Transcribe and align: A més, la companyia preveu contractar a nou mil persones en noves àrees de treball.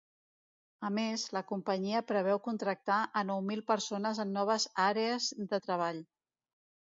A 0.87 0.89
més, 0.93 1.25
la 1.35 1.43
companyia 1.51 2.01
preveu 2.11 2.39
contractar 2.47 2.97
a 3.21 3.23
nou 3.31 3.43
mil 3.51 3.61
persones 3.73 4.23
en 4.25 4.33
noves 4.39 4.67
àrees 4.87 5.29
de 5.53 5.61
treball. 5.69 6.03